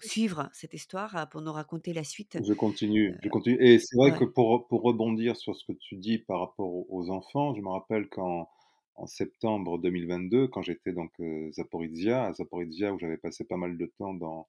[0.00, 2.38] suivre cette histoire, heu, pour nous raconter la suite.
[2.46, 5.96] Je continue, je continue et c'est vrai que pour pour rebondir sur ce que tu
[5.96, 8.48] dis par rapport aux enfants, je me rappelle qu'en
[8.96, 11.12] en septembre 2022, quand j'étais donc,
[11.52, 14.48] Zaporizhia, à Zaporizhia où j'avais passé pas mal de temps dans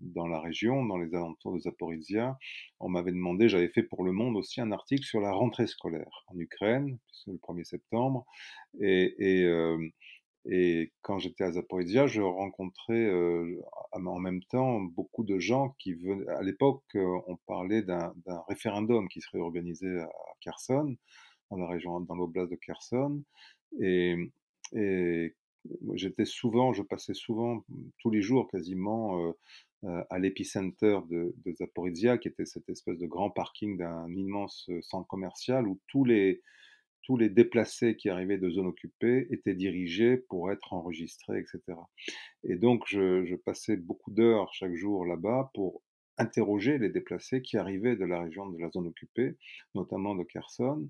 [0.00, 2.38] dans la région, dans les alentours de Zaporizhia,
[2.80, 6.24] on m'avait demandé j'avais fait pour Le Monde aussi un article sur la rentrée scolaire
[6.28, 8.26] en Ukraine, le 1er septembre
[8.80, 9.46] et
[10.46, 13.60] et quand j'étais à Zaporizhia, je rencontrais, heu,
[13.92, 18.12] en même temps beaucoup de gens qui venaient à l'époque, heu, on parlait d'un
[18.48, 20.08] référendum qui serait organisé à
[20.40, 20.96] Kherson,
[21.50, 23.22] dans la région dans l'oblast de Kherson.
[23.80, 24.16] Et
[25.94, 27.64] j'étais souvent je passais souvent,
[27.98, 29.34] tous les jours quasiment, heu,
[30.10, 35.08] à l'épicenter de de Zaporizhia qui était cette espèce de grand parking d'un immense centre
[35.08, 36.42] commercial où tous les
[37.02, 41.88] tous les déplacés qui arrivaient de zones occupées étaient dirigés pour être enregistrés et cetera.
[42.44, 45.82] Et donc je passais beaucoup d'heures chaque jour là-bas pour
[46.18, 49.36] interroger les déplacés qui arrivaient de la région de la zone occupée,
[49.74, 50.88] notamment de Kherson,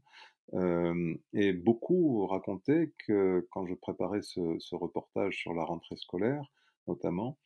[0.53, 6.51] hem et beaucoup racontaient que quand je préparais ce ce reportage sur la rentrée scolaire,
[6.89, 7.39] notamment,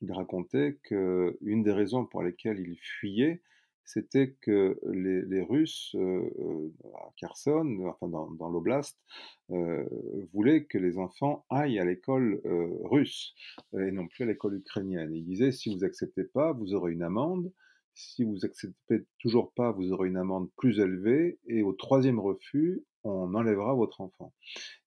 [0.00, 3.42] ils racontaient qu'une des raisons pour lesquelles ils fuyaient,
[3.84, 8.98] c'était que les Russes, heu heu, à Kherson, enfin dans l'oblast,
[9.50, 9.88] heu,
[10.32, 12.40] voulaient que les enfants aillent à l'école,
[12.84, 13.34] russe
[13.78, 15.14] et non plus à l'école ukrainienne.
[15.14, 17.52] Ils disaient: «Si vous acceptez pas, vous aurez une amende.
[17.94, 22.82] Si vous acceptez toujours pas, vous aurez une amende plus élevée et au 3e refus,
[23.04, 24.32] on enlèvera votre enfant»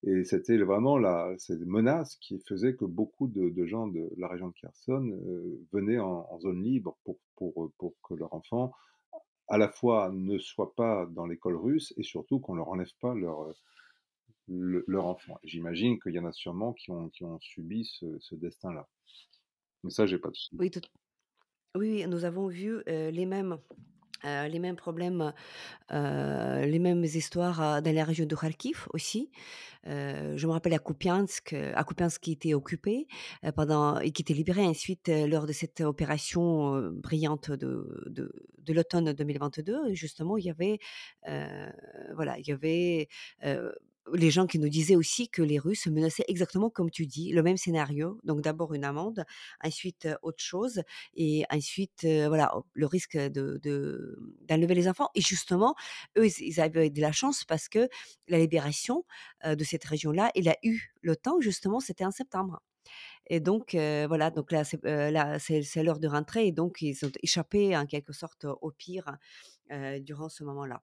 [0.04, 4.50] et c'était vraiment la cette menace qui faisait que beaucoup de gens de la région
[4.50, 8.74] de Kherson, heu, venaient en zone libre pour pour, heu, pour que leur enfant,
[9.50, 13.16] à la fois ne soit pas dans l'école russe et surtout qu'on leur enlève pas
[13.16, 13.54] leur,
[14.50, 15.40] le leur enfant.
[15.44, 18.90] J'imagine qu'il y en a sûrement qui ont qui ont subi ce destin-là.
[19.84, 20.82] Mais ça, j'ai pas de sou Oui, tout
[21.76, 23.60] oui, oui, nous avons vu, les mêmes,
[24.26, 25.34] heu, les mêmes problèmes,
[25.94, 29.32] heu, les mêmes histoires, heu, dans la région de Kharkiv aussi.
[29.86, 33.08] Je me rappelle à Kupiansk, à Kupiansk qui était occupé,
[33.56, 39.14] pendant et qui était libéré ensuite, lors de cette opération, brillante de de de l'automne
[39.14, 39.94] 2022.
[39.94, 40.80] Justement, il y avait,
[42.16, 43.08] voilà, il y avait,
[44.14, 47.44] les gens qui nous disaient aussi que les Russes menaçaient exactement comme tu dis, le
[47.44, 48.20] même scénario.
[48.24, 49.26] Donc d'abord une amende,
[49.64, 50.82] ensuite, autre chose
[51.16, 54.18] et ensuite, voilà, le risque de de
[54.48, 55.76] d'enlever les enfants et justement,
[56.18, 57.90] eux, ils avaient de la chance parce que
[58.28, 59.04] la libération,
[59.46, 62.62] de cette région-là, il a eu le temps justement, c'était en septembre
[63.28, 67.76] et donc voilà, donc là, c'est c'est l'heure de rentrer et donc ils ont échappé
[67.78, 69.18] en quelque sorte au pire,
[69.72, 70.82] heu, durant ce moment-là.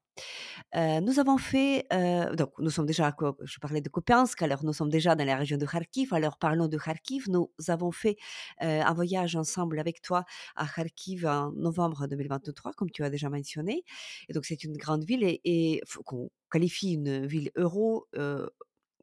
[0.77, 4.73] Heu, nous avons fait, heu, donc nous sommes déjà je parlais de Kupiansk, alors nous
[4.73, 6.14] sommes déjà dans la région de Kharkiv.
[6.14, 7.27] Alors parlons de Kharkiv.
[7.31, 8.16] Nous avons fait,
[8.61, 10.25] un voyage ensemble avec toi
[10.57, 13.85] à Kharkiv en novembre 2023, comme tu as déjà mentionné
[14.29, 18.07] et donc c'est une grande ville et qu'on qualifie une ville euro,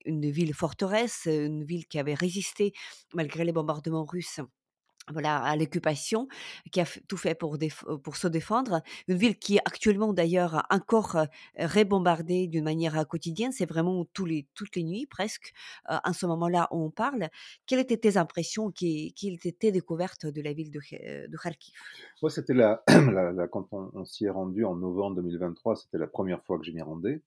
[0.05, 2.73] une ville forteresse, une ville qui avait résisté
[3.13, 4.39] malgré les bombardements russes,
[5.11, 6.27] voilà, à l'occupation,
[6.71, 8.81] qui a tout fait pour déf pour se défendre.
[9.07, 11.27] Une ville qui est actuellement d'ailleurs encore, heu,
[11.59, 13.51] rebombardée d'une manière, heu, quotidienne.
[13.51, 15.53] C'est vraiment tous les toutes les nuits presque,
[15.91, 17.29] heu, en ce moment-là où on parle.
[17.67, 18.71] Quelles étaient tes impressions?
[18.71, 20.79] Qui quelle était tes découvertes de la ville de
[21.27, 21.75] de Kharkiv?
[22.21, 22.83] Ouais, c'était la
[23.51, 26.81] quand on s'y est rendu en novembre 2023, c'était la 1re fois que je m'y
[26.81, 27.21] rendais.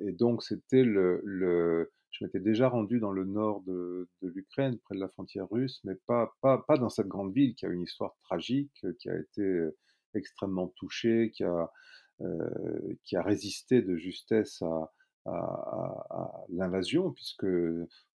[0.00, 5.00] Et donc c'était le je m'étais déjà rendu dans le nord de l'Ukraine, près de
[5.00, 8.16] la frontière russe, mais pas pas pas dans cette grande ville qui a une histoire
[8.24, 9.68] tragique, qui a été,
[10.14, 11.70] extrêmement touchée, qui a,
[13.04, 14.92] qui a résisté de justesse à
[15.26, 17.46] à l'invasion puisque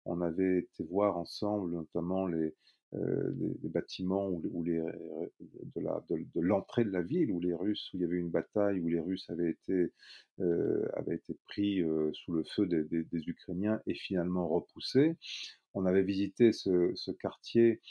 [0.06, 2.56] on avait été voir ensemble notamment les,
[2.94, 4.82] les les bâtiments où où les
[5.76, 8.18] de la de de l'entrée de la ville où les Russes où il y avait
[8.18, 9.94] une bataille, où les Russes avaient été,
[10.40, 15.18] heu, avaient été pris, heu, sous le feu des des des Ukrainiens et finalement repoussés.
[15.74, 17.82] On avait visité ce ce quartier,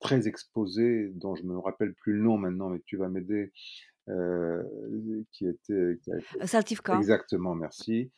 [0.00, 3.52] très exposé dont je me rappelle plus le nom maintenant, mais tu vas m'aider,
[5.32, 6.96] qui était qui a été Saltivka.
[6.96, 8.12] exactement, merci,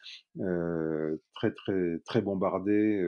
[1.34, 3.04] très, très, très bombardé,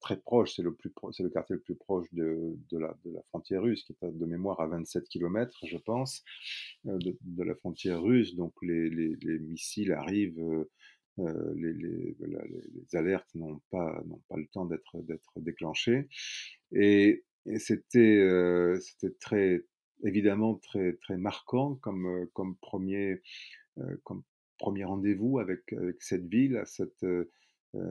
[0.00, 3.62] très proche, c'est le plus pro le quartier le plus proche de de la frontière
[3.62, 6.24] russe qui est à de mémoire à 27 kilomètres, je pense,
[6.86, 10.70] heu, de la frontière russe, donc les les les missiles arrivent, heu
[11.20, 12.16] heu, les
[12.96, 14.96] alertes n'ont pas pas le temps d'être
[15.38, 16.08] déclenchées.
[16.72, 18.18] Et et c'était,
[19.20, 19.64] très
[20.04, 23.22] évidemment très, très marquant comme, comme 1er,
[23.80, 24.22] heu, comme
[24.58, 27.04] 1er rendez-vous avec avec cette ville, cette,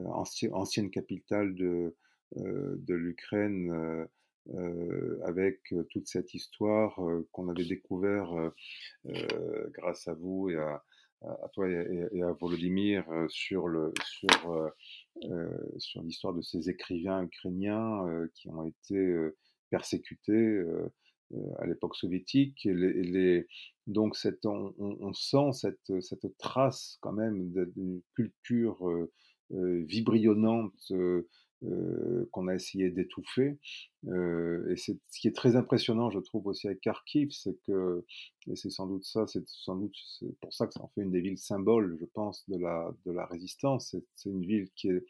[0.06, 1.96] anci ancienne capitale de,
[2.36, 4.08] de l'Ukraine,
[4.54, 6.98] heu, avec toute cette histoire,
[7.32, 8.32] qu'on avait découvert,
[9.72, 10.82] grâce à vous et à
[11.52, 13.68] toi et à Volodymyr, sur
[16.02, 19.16] l'histoire de ces écrivains ukrainiens, qui ont été,
[19.70, 20.62] persécutés,
[21.58, 22.66] à l'époque soviétique.
[23.86, 25.68] Donc on sent
[26.00, 28.78] cette trace quand même d'une culture,
[29.52, 31.28] heu, vibrionnante, heu
[31.64, 33.58] heu, qu'on a essayé d'étouffer,
[34.06, 38.04] et c'est ce qui est très impressionnant, je trouve aussi avec Kharkiv, c'est que
[38.50, 39.96] et c'est sans doute ça, c'est sans doute
[40.40, 43.12] pour ça que ça en fait une des villes symboles, je pense, de la de
[43.12, 43.96] la résistance.
[44.14, 45.04] C'est une ville qui est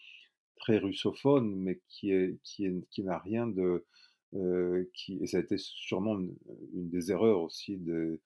[0.56, 3.84] très russophone, mais qui est qui est qui n'a rien de,
[4.94, 8.20] qui et ça a été sûrement une des erreurs aussi des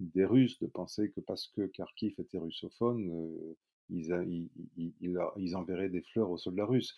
[0.00, 3.10] des Russes de penser que parce que Kharkiv était russophone,
[3.90, 6.94] ils enverraient des fleurs aux soldats russes.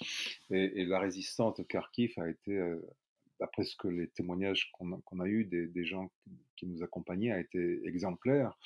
[0.50, 2.84] Et et la résistance de Kharkiv a été, heu,
[3.40, 6.10] d'après ce que les témoignages qu'on a qu'on a eu des gens
[6.56, 8.58] qui nous accompagnaient, a été exemplaire,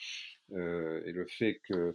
[0.53, 1.93] heu et le fait que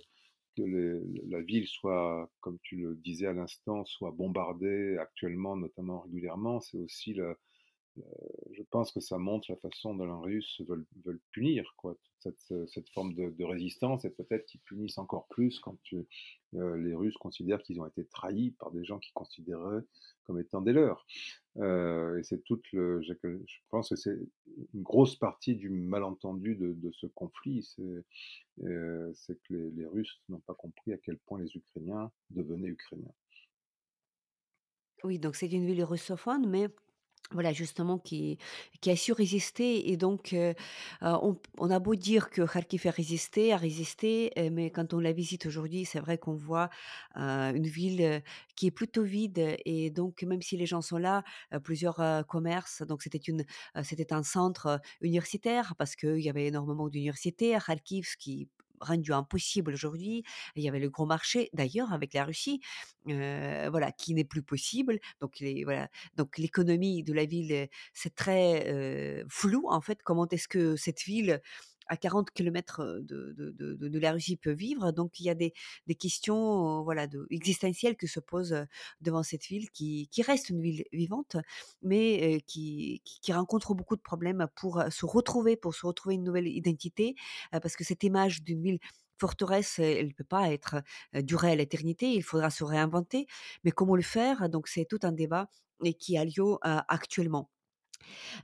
[0.57, 6.77] la ville soit, comme tu le disais à l'instant, soit bombardée actuellement, notamment régulièrement, c'est
[6.79, 7.37] aussi le
[8.51, 11.73] je pense que ça montre la façon dont les Russes veulent punir,
[12.19, 17.61] cette forme de résistance et peut-être qu'ils punissent encore plus quand heu, les Russes considèrent
[17.61, 19.83] qu'ils ont été trahis par des gens qu'ils considéraient
[20.23, 21.05] comme étant des leurs,
[21.57, 23.13] heu et c'est toute le je
[23.69, 24.17] pense que c'est
[24.73, 28.03] une grosse partie du malentendu de ce conflit, c'est
[28.57, 33.13] que les les Russes n'ont pas compris à quel point les Ukrainiens devenaient Ukrainiens.
[35.03, 36.69] Oui, donc c'est une ville russophone, mais
[37.31, 38.37] voilà, justement qui
[38.81, 40.53] qui a su résister et donc heu
[41.03, 44.99] heu, on a beau dire que Kharkiv a résisté a résisté, heu, mais quand on
[44.99, 46.69] la visite aujourd'hui, c'est vrai qu'on voit,
[47.15, 48.21] une ville,
[48.55, 51.23] qui est plutôt vide et donc même si les gens sont là,
[51.63, 53.45] plusieurs, commerces donc c'était une
[53.83, 58.49] c'était un centre, universitaire parce qu'il y avait énormément d'universités à Kharkiv, ce qui
[58.81, 60.23] rendu impossible aujourd'hui.
[60.55, 62.61] Il y avait le gros marché, d'ailleurs avec la Russie,
[63.05, 64.99] voilà, qui n'est plus possible.
[65.21, 70.01] Donc les voilà, donc l'économie de la ville, c'est très, heu, flou en fait.
[70.03, 71.41] Comment est-ce que cette ville
[71.89, 74.91] à 40 kilomètres, heu, de de de de peut vivre?
[74.91, 75.53] Donc il y a des
[75.87, 78.55] des questions, voilà, existentielles que se posent,
[79.01, 81.37] devant cette ville qui qui reste une ville vivante,
[81.81, 86.47] mais qui qui rencontre beaucoup de problèmes pour, se retrouver pour se retrouver une nouvelle
[86.47, 87.15] identité,
[87.51, 88.79] parce que cette image d'une ville
[89.19, 90.81] forteresse, elle peut pas être,
[91.13, 93.27] durer à l'éternité, il faudra se réinventer.
[93.63, 94.49] Mais comment le faire?
[94.49, 95.49] Donc c'est tout un débat
[95.83, 97.49] et qui a lieu, actuellement.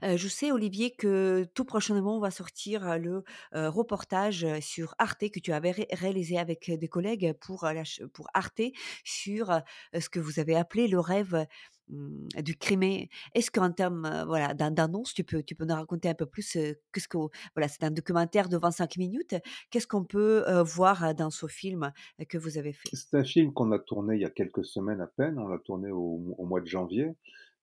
[0.02, 5.70] Je sais Olivier que tout prochainement va sortir, le, reportage, sur Arte que tu avais
[5.70, 7.66] ré réalisé avec des collègues pour,
[8.12, 8.62] pour Arte
[9.04, 9.60] sur,
[9.98, 11.46] ce que vous avez appelé le rêve,
[11.88, 13.08] mmh, du Crimée.
[13.34, 16.58] Est-ce qu'en termes, voilà, d'an d'annonce, tu peux tu peux nous raconter un peu plus,
[16.92, 17.18] qu'est-ce que
[17.54, 19.36] voilà, c'est un documentaire de 25 minutes.
[19.70, 21.92] Qu'est-ce qu'on peut, voir dans ce film
[22.28, 22.88] que vous avez fait?
[22.92, 25.38] C'est un film qu'on a tourné il y a quelques semaines à peine.
[25.38, 27.14] On l'a tourné au mois de janvier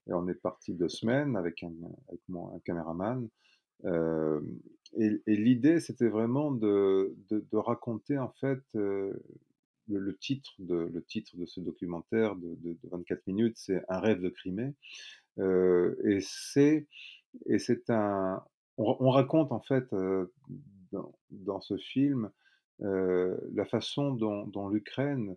[0.08, 1.74] et on est partis 2 semaines avec un
[2.10, 3.30] avec mon un caméraman,
[3.86, 4.60] hem
[4.98, 9.22] et l'idée, c'était vraiment de de raconter en fait, heu,
[9.90, 14.00] le titre de le titre de ce documentaire de de de 24 minutes, c'est «Un
[14.02, 14.76] rêve de Crimée»,
[15.40, 16.88] heu et c'est
[17.48, 18.44] et c'est un
[18.78, 19.86] on ra on raconte en fait,
[21.32, 22.32] dans ce film,
[22.80, 25.36] la façon dont dont l'Ukraine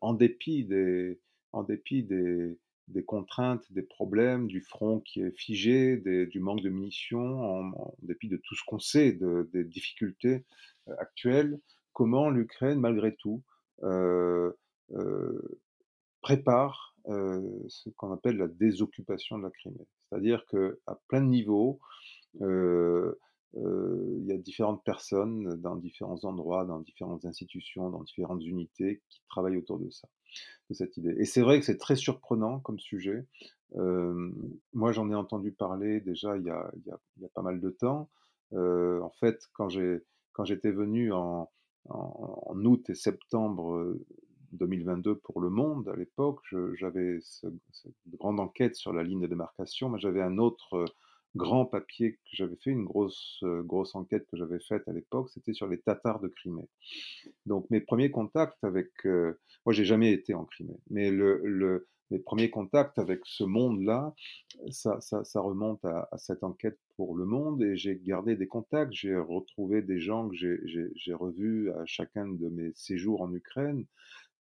[0.00, 1.20] en dépit des,
[1.52, 2.58] en dépit des,
[2.90, 8.28] des contraintes, des problèmes, du front qui est figé, du manque de munitions, en, dépit
[8.28, 9.12] de tout ce qu'on sait
[9.52, 10.44] des difficultés
[10.88, 11.60] euh, actuelles,
[11.92, 13.42] comment l'Ukraine, malgré tout,
[13.82, 14.52] euh,
[14.92, 15.60] euh,
[16.20, 19.86] prépare ce qu'on appelle la désoccupation de la Crimée.
[20.08, 21.80] C'est-à-dire qu'à plein de niveaux,
[23.54, 29.22] il y a différentes personnes dans différents endroits, dans différentes institutions, dans différentes unités qui
[29.28, 30.08] travaillent autour de ça
[30.68, 31.14] de cette idée.
[31.18, 33.26] Et c'est vrai que c'est très surprenant comme sujet.
[33.74, 36.70] moi, j'en ai entendu parler déjà il y a,
[37.34, 38.08] pas mal de temps.
[38.52, 41.50] en fait, quand j'étais venu en,
[41.88, 43.96] en, août et septembre
[44.52, 46.40] 2022 pour Le Monde, à l'époque,
[46.74, 50.84] j'avais cette grande enquête sur la ligne de démarcation, mais j'avais un autre
[51.36, 55.52] grand papier que j'avais fait, une grosse, grosse enquête que j'avais faite à l'époque, c'était
[55.52, 56.68] sur les Tatars de Crimée.
[57.46, 62.50] Donc mes premiers contacts avec, moi j'ai jamais été en Crimée, mais le, mes premiers
[62.50, 64.14] contacts avec ce monde-là,
[64.70, 68.92] ça, ça, ça, remonte à, cette enquête pour Le Monde et j'ai gardé des contacts,
[68.92, 73.84] j'ai retrouvé des gens que j'ai revus à chacun de mes séjours en Ukraine.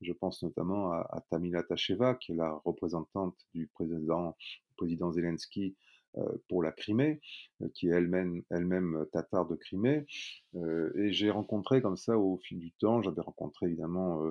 [0.01, 4.35] Je pense notamment à, à Tamila Tacheva, qui est la représentante du président,
[4.77, 5.88] président Zelensky euh,
[6.47, 7.21] pour la Crimée,
[7.61, 10.05] euh, qui est elle-même elle-même euh, tatar de Crimée.
[10.55, 14.21] et j'ai rencontré comme ça au fil du temps, j'avais rencontré évidemment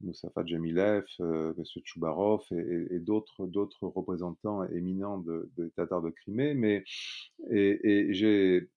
[0.00, 1.54] Moussafa Djemilev, M.
[1.82, 3.46] Tchoubarov et, d'autres,
[3.80, 6.54] représentants éminents de, des Tatars de Crimée.
[6.54, 6.84] Mais,
[7.50, 8.68] et j'ai,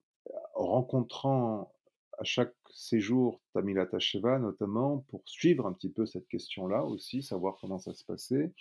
[0.56, 1.72] rencontrant
[2.18, 7.58] à chaque séjour Tamila Tacheva notamment, pour suivre un petit peu cette question-là aussi, savoir
[7.60, 8.52] comment ça se passait,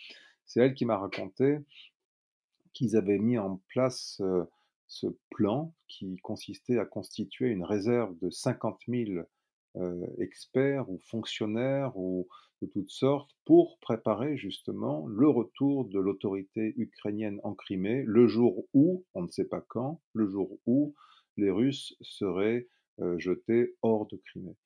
[0.47, 1.59] c'est elle qui m'a raconté
[2.73, 4.21] qu'ils avaient mis en place
[4.87, 9.23] ce plan qui consistait à constituer une réserve de 50 000
[10.19, 12.27] experts ou fonctionnaires ou
[12.63, 18.65] de toutes sortes pour préparer justement le retour de l'autorité ukrainienne en Crimée le jour
[18.75, 20.95] où, on ne sait pas quand, le jour où
[21.37, 22.67] les Russes seraient
[23.19, 24.57] jetés hors de Crimée.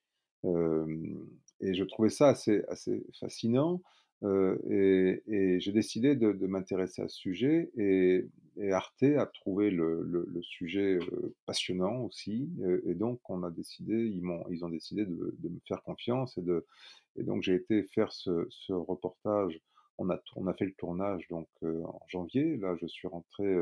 [1.60, 3.82] et je trouvais ça assez, assez fascinant
[4.24, 8.28] et, j'ai décidé de, m'intéresser à ce sujet et,
[8.70, 10.98] Arte a trouvé le, sujet
[11.46, 12.50] passionnant aussi
[12.86, 17.54] et donc on a décidé, ils, ont, décidé de, me faire confiance et, donc j'ai
[17.54, 19.60] été faire ce, reportage.
[19.98, 22.56] On a, fait le tournage donc en janvier.
[22.56, 23.56] Là, je suis rentré.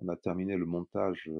[0.00, 1.30] on a terminé le montage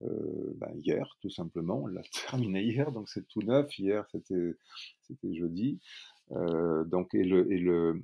[0.00, 1.82] ben, hier, tout simplement.
[1.82, 3.78] On l'a terminé hier, donc c'est tout neuf.
[3.78, 5.80] Hier, c'était jeudi.
[6.34, 8.02] Euh, donc, et le,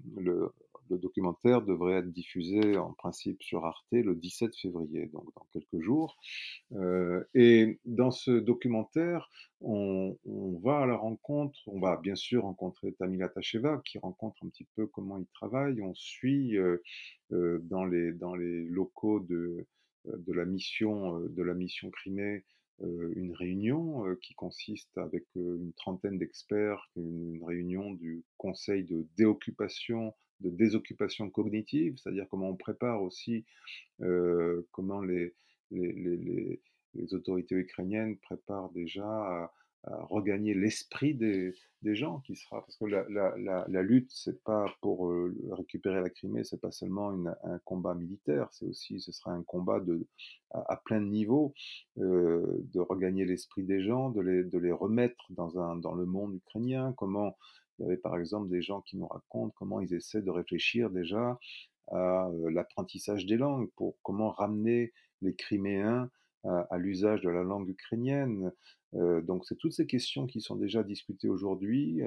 [0.90, 6.16] documentaire devrait être diffusé en principe sur Arte le 17 février, donc dans quelques jours.
[6.72, 9.28] Euh, et dans ce documentaire,
[9.60, 10.16] on,
[10.62, 14.66] va à la rencontre, on va bien sûr rencontrer Tamila Tacheva qui rencontre un petit
[14.76, 15.80] peu comment il travaille.
[15.82, 16.78] On suit euh,
[17.30, 19.66] dans les locaux de,
[20.04, 22.44] de la mission de la mission Crimée
[22.80, 28.84] euh, une réunion euh, qui consiste avec euh, une trentaine d'experts, une, réunion du conseil
[28.84, 33.44] de déoccupation, de désoccupation cognitive, c'est-à-dire comment on prépare aussi,
[34.70, 35.34] comment les,
[35.72, 36.60] les, les,
[36.94, 39.52] les, autorités ukrainiennes préparent déjà à
[39.84, 44.66] regagner l'esprit des, gens qui sera parce que la, la, la, la lutte c'est pas
[44.82, 49.12] pour euh, récupérer la Crimée c'est pas seulement une, un combat militaire c'est aussi ce
[49.12, 50.06] sera un combat de
[50.50, 51.54] à, plein de niveaux
[51.98, 56.04] euh, de regagner l'esprit des gens de les, de les remettre dans un dans le
[56.04, 57.38] monde ukrainien comment
[57.78, 60.90] il y avait par exemple des gens qui nous racontent comment ils essaient de réfléchir
[60.90, 61.38] déjà
[61.90, 66.10] à euh, l'apprentissage des langues pour comment ramener les Criméens
[66.44, 68.52] à, l'usage de la langue ukrainienne.
[68.92, 72.00] Donc c'est toutes ces questions qui sont déjà discutées aujourd'hui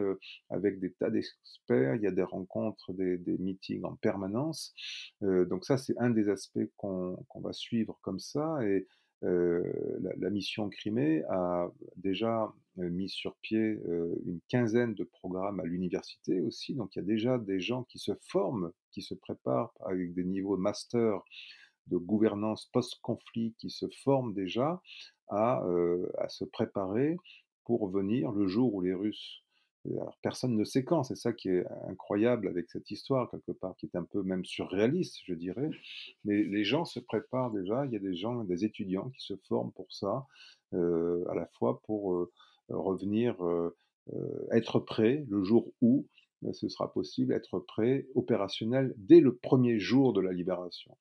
[0.50, 1.96] avec des tas d'experts.
[1.96, 4.74] Il y a des rencontres, des, meetings en permanence.
[5.22, 8.60] Donc ça c'est un des aspects qu'on va suivre comme ça.
[8.66, 8.88] Et
[9.22, 13.80] la, mission Crimée a déjà mis sur pied
[14.26, 16.74] une quinzaine de programmes à l'université aussi.
[16.74, 20.24] Donc il y a déjà des gens qui se forment, qui se préparent avec des
[20.24, 21.22] niveaux master
[21.88, 24.82] de gouvernance post-conflit qui se forment déjà
[25.28, 27.18] à, euh, à, se préparer
[27.66, 29.44] pour venir le jour où les Russes...
[29.90, 33.76] Alors, personne ne sait quand, c'est ça qui est incroyable avec cette histoire, quelque part,
[33.78, 35.72] qui est un peu même surréaliste, je dirais.
[36.24, 39.36] Mais les gens se préparent déjà, il y a des gens, des étudiants qui se
[39.48, 40.28] forment pour ça,
[40.74, 42.32] euh, à la fois pour euh,
[42.70, 43.76] revenir, euh,
[44.14, 46.06] euh être prêts le jour où
[46.54, 50.98] ce sera possible, être prêt, opérationnel, dès le premier jour de la libération.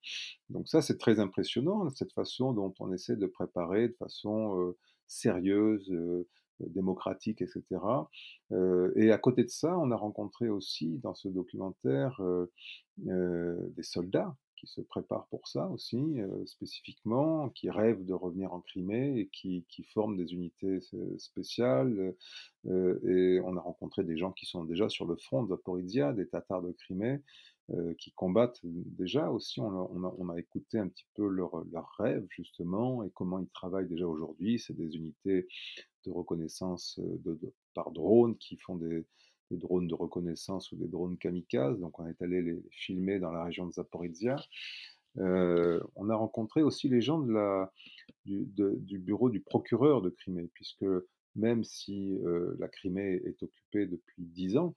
[0.49, 4.77] Donc ça, c'est très impressionnant, cette façon dont on essaie de préparer de façon euh,
[5.07, 6.29] sérieuse, euh,
[6.61, 8.11] démocratique, et cetera.
[8.53, 12.21] Heu et à côté de ça, on a rencontré aussi dans ce documentaire,
[12.99, 19.19] des soldats qui se préparent pour ça aussi, spécifiquement, qui rêvent de revenir en Crimée
[19.19, 20.81] et qui qui forment des unités
[21.17, 22.15] spéciales,
[22.67, 26.29] et on a rencontré des gens qui sont déjà sur le front de Zaporizhzhia, des
[26.29, 27.21] Tatars de Crimée,
[27.99, 29.61] qui combattent déjà aussi.
[29.61, 33.49] On a on a écouté un petit peu leurs leurs rêves justement et comment ils
[33.49, 34.59] travaillent déjà aujourd'hui.
[34.59, 35.49] C'est des unités
[36.05, 37.39] de reconnaissance, de
[37.75, 39.07] par drone qui font des
[39.51, 41.81] des drones de reconnaissance ou des drones kamikazes.
[41.81, 44.37] Donc on est allé les filmer dans la région de Zaporizhzhia.
[45.19, 47.21] Heu, on a rencontré aussi les gens
[48.27, 50.85] du bureau du procureur de Crimée, puisque
[51.37, 54.75] même si, heu, la Crimée est occupée depuis 10 ans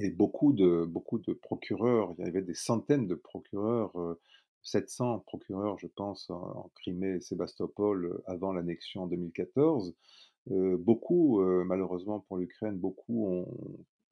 [0.00, 4.20] et beaucoup de beaucoup de procureurs, il y avait des centaines de procureurs, heu,
[4.62, 9.96] 700 procureurs, je pense, en en Crimée et Sébastopol, heu, avant l'annexion en 2014.
[10.50, 13.46] Beaucoup, heu, malheureusement pour l'Ukraine, beaucoup ont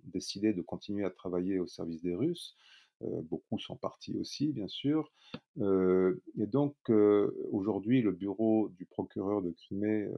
[0.05, 2.57] décidé de continuer à travailler au service des Russes.
[3.01, 5.12] Beaucoup sont partis aussi, bien sûr.
[5.61, 6.76] Et donc
[7.51, 10.09] aujourd'hui, le bureau du procureur de Crimée,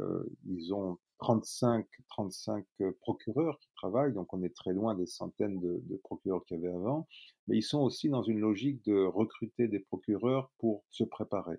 [0.46, 5.96] ils ont 35-35 heu, procureurs qui travaillent, donc on est très loin des centaines de
[5.96, 7.06] procureurs qu'il y avait avant.
[7.48, 11.56] Mais ils sont aussi dans une logique de recruter des procureurs pour se préparer.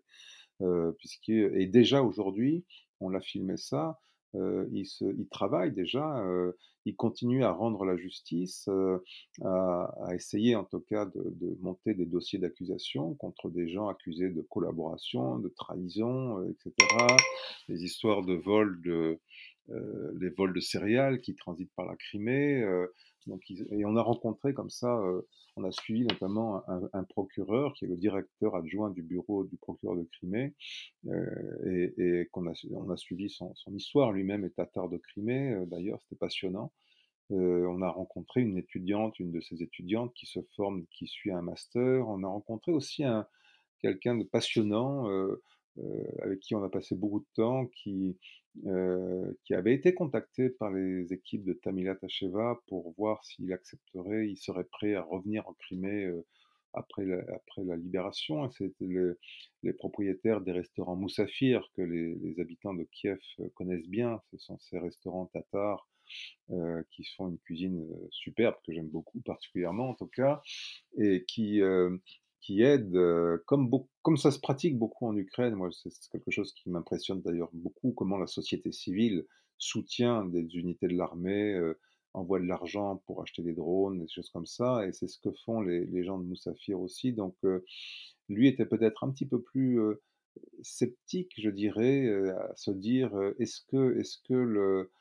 [1.27, 2.65] Et déjà aujourd'hui,
[2.99, 3.99] on a filmé ça,
[4.35, 9.03] heu, ils se ils travaillent déjà, heu, ils continuent à rendre la justice, heu,
[9.43, 13.87] à à essayer en tout cas de de monter des dossiers d'accusation contre des gens
[13.87, 17.07] accusés de collaboration, de trahison, heu, et cetera.
[17.69, 19.19] Les histoires de vol de,
[20.19, 22.63] les vols de céréales qui transitent par la Crimée,
[23.27, 24.99] donc ils et on a rencontré comme ça,
[25.57, 29.97] on a suivi notamment un procureur qui est le directeur adjoint du bureau du procureur
[29.97, 30.55] de Crimée,
[31.07, 34.11] heu et qu'on a on a suivi son histoire.
[34.11, 36.73] Lui-même est tatar de Crimée, heu, d'ailleurs, c'était passionnant.
[37.31, 41.31] Heu, on a rencontré une étudiante, une de ses étudiantes qui se forme, qui suit
[41.31, 42.07] un master.
[42.09, 43.27] On a rencontré aussi un
[43.81, 45.07] quelqu'un de passionnant,
[46.21, 48.17] avec qui on a passé beaucoup de temps, qui,
[48.65, 54.27] heu, qui avait été contacté par les équipes de Tamila Tacheva pour voir s'il accepterait
[54.29, 56.25] il serait prêt à revenir en Crimée, heu,
[56.73, 59.19] après la libération c'était le
[59.63, 63.19] les propriétaires des restaurants Moussafir que les habitants de Kiev,
[63.55, 64.21] connaissent bien.
[64.31, 65.87] Ce sont ces restaurants tatars,
[66.91, 70.41] qui font une cuisine, superbe, que j'aime beaucoup particulièrement en tout cas
[70.97, 71.61] et qui,
[72.41, 73.69] qui heu, comme
[74.01, 77.91] comme ça se pratique beaucoup en Ukraine, moi c'est quelque chose qui m'impressionne d'ailleurs beaucoup,
[77.91, 79.25] comment la société civile
[79.57, 81.59] soutient des unités de l'armée,
[82.13, 85.31] envoie de l'argent pour acheter des drones, des choses comme ça et c'est ce que
[85.45, 87.13] font les les gens de Moussafir aussi.
[87.13, 87.35] Donc
[88.27, 89.79] lui était peut-être un petit peu plus,
[90.61, 94.91] sceptique, je dirais, à se dire, «Est-ce que est-ce que le,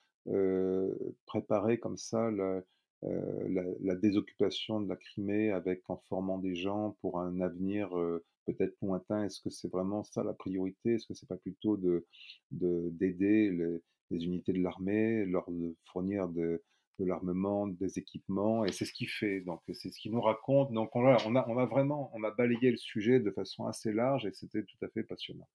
[1.27, 2.65] préparer comme ça le,
[3.05, 7.97] heu, la la désoccupation de la Crimée avec en formant des gens pour un avenir,
[7.99, 10.95] heu, peut-être lointain, est-ce que c'est vraiment ça la priorité?
[10.95, 12.07] Est-ce que c'est pas plutôt de
[12.51, 13.79] de d'aider les
[14.11, 16.63] les unités de l'armée, leur de fournir de
[16.99, 20.73] de l'armement, des équipements?» et c'est ce qu'il fait, donc c'est ce qu'il nous raconte,
[20.73, 24.27] donc on a on a vraiment on a balayé le sujet de façon assez large
[24.27, 25.49] et c'était tout à fait passionnant.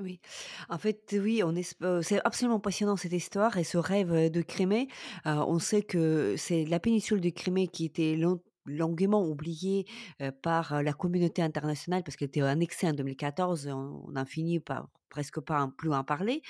[0.00, 0.20] Oui.
[0.68, 1.42] En fait, oui,
[2.02, 4.88] c'est absolument passionnant cette histoire et ce rêve, de Crimée.
[5.24, 9.86] On sait que c'est la péninsule de Crimée qui était long longuement oubliée,
[10.42, 14.60] par, la communauté internationale parce qu'elle était annexée en 2014 et on on n'en finit
[14.60, 16.40] par presque pas en plus en parler.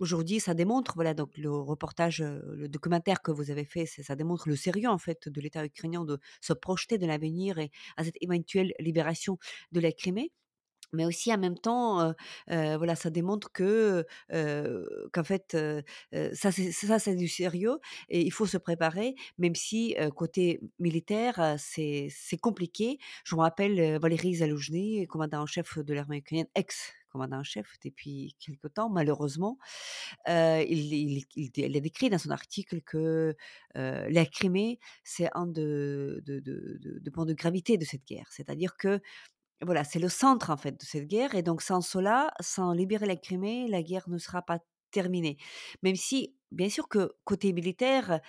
[0.00, 4.48] Aujourd'hui, ça démontre, voilà, donc le reportage, le documentaire que vous avez fait, ça démontre
[4.48, 8.16] le sérieux, en fait, de l'État ukrainien de se projeter de l'avenir et à cette
[8.20, 9.38] éventuelle libération
[9.72, 10.32] de la Crimée.
[10.92, 12.14] Mais aussi en même temps,
[12.48, 15.56] voilà, ça démontre que, heu, qu'en fait,
[16.34, 16.50] ça
[16.98, 17.78] c'est du sérieux
[18.08, 22.98] et il faut se préparer, même si, côté militaire, c'est c'est compliqué.
[23.24, 28.36] Je me rappelle, Valéry Zaloujny, commandant en chef de l'armée ukrainienne, ex-commandant en chef depuis
[28.38, 29.58] quelque temps malheureusement,
[30.26, 31.24] il
[31.76, 33.36] a décrit dans son article que,
[33.74, 38.28] la Crimée, c'est un de de de de de gravité de cette guerre.
[38.32, 39.00] C'est-à-dire que
[39.62, 43.06] voilà, c'est le centre en fait de cette guerre et donc sans cela, sans libérer
[43.06, 44.58] la Crimée, la guerre ne sera pas
[44.90, 45.36] terminée.
[45.82, 48.20] Même si, bien sûr que côté militaire,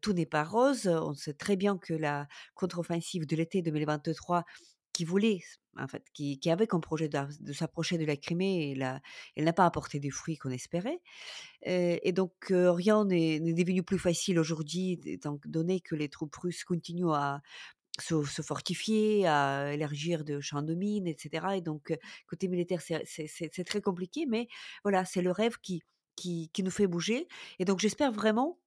[0.00, 0.86] tout n'est pas rose.
[0.86, 4.44] On sait très bien que la contre-offensive de l'été 2023
[4.92, 5.40] qui voulait
[5.78, 8.78] en fait, qui avait comme projet de s'approcher de la Crimée et
[9.36, 11.00] elle n'a pas apporté des fruits qu'on espérait.
[11.62, 14.98] Et donc rien n'est devenu plus facile aujourd'hui
[15.44, 17.42] donné que les troupes russes continuent à
[18.00, 23.64] se fortifier, à élargir de champs de mines et cetera et donc côté militaire, c'est
[23.64, 24.48] très compliqué mais
[24.84, 25.82] voilà, c'est le rêve qui,
[26.16, 27.28] qui nous fait bouger.
[27.58, 28.58] Et donc j'espère vraiment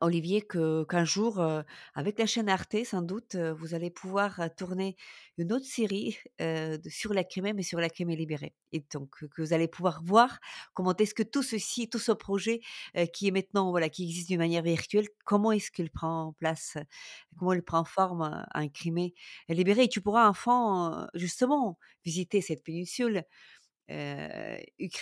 [0.00, 1.62] Olivier, qu'un jour, heu,
[1.94, 4.96] avec la chaîne Arte sans doute, heu, vous allez pouvoir, heu, tourner
[5.38, 6.18] une autre série,
[6.88, 8.54] sur la Crimée, mais sur la Crimée libérée.
[8.72, 10.38] Et donc que vous allez pouvoir voir
[10.74, 12.60] comment est-ce que tout ceci, tout ce projet,
[13.12, 16.76] qui est maintenant voilà, qui existe d'une manière virtuelle, comment est-ce qu'il prend place,
[17.38, 19.14] comment il prend forme, en Crimée
[19.48, 19.84] libérée.
[19.84, 23.22] Et tu pourras enfin, justement visiter cette péninsule,
[23.90, 24.58] heu,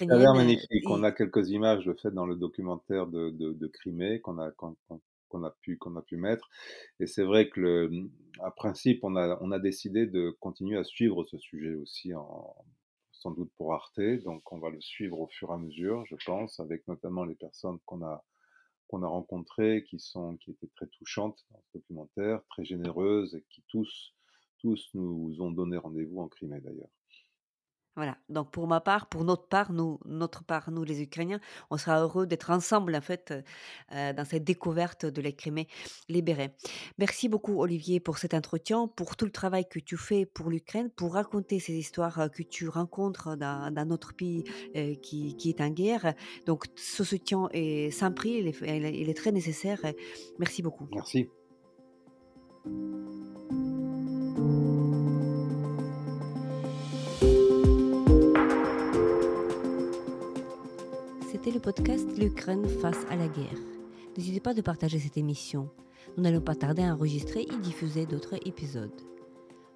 [0.09, 0.89] Ça a l'air ukrainienne, heu magnifique.
[0.91, 4.39] On et a quelques images de fait dans le documentaire de de de Crimée qu'on
[4.39, 6.49] a qu'on qu'on qu'on a pu qu'on a pu mettre
[7.01, 8.11] et c'est vrai que le, mmh,
[8.41, 12.55] à principe, on a on a décidé de continuer à suivre ce sujet aussi en
[13.13, 16.17] sans doute pour Arte, donc on va le suivre au fur et à mesure, je
[16.27, 18.25] pense, avec notamment les personnes qu'on a
[18.89, 23.45] qu'on a rencontrées, qui sont qui étaient très touchantes dans ce documentaire, très généreuses et
[23.51, 24.15] qui tous
[24.61, 26.91] tous nous ont donné rendez-vous en Crimée d'ailleurs.
[27.97, 31.41] Voilà, donc pour ma part, pour notre part, nous notre part, nous les Ukrainiens,
[31.71, 35.67] on sera heureux d'être ensemble en fait, heu, dans cette découverte de la Crimée
[36.11, 36.51] libérée.
[36.99, 40.91] Merci beaucoup Olivier pour cet entretien, pour tout le travail que tu fais pour l'Ukraine,
[40.91, 44.45] pour raconter ces histoires, heu, que tu rencontres dans notre pays,
[44.77, 46.13] heu, qui est en guerre.
[46.45, 49.81] Donc ce soutien est sans prix, il est très nécessaire.
[50.39, 50.87] Merci beaucoup.
[50.93, 51.31] Merci.
[61.53, 63.59] Le podcast L'Ukraine face à la guerre.
[64.17, 65.71] N'hésitez pas de partager cette émission.
[66.17, 69.01] Nous n'allons pas tarder à enregistrer et diffuser d'autres épisodes.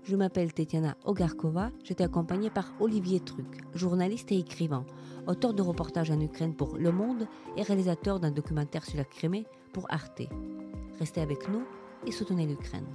[0.03, 4.85] Je m'appelle Tetiana Ogarkova, j'étais accompagnée par Olivier Truc, journaliste et écrivain,
[5.29, 9.47] auteur de reportages en Ukraine pour Le Monde et réalisateur d'un documentaire sur la Crimée
[9.73, 10.23] pour Arte.
[10.99, 11.63] Restez avec nous
[12.05, 12.89] et soutenez l'Ukraine.